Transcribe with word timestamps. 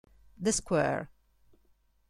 The 0.41 0.51
Square 0.51 1.11